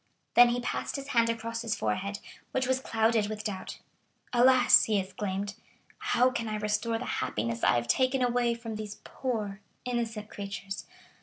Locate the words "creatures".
10.31-10.87